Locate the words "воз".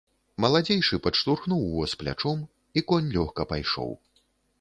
1.73-1.91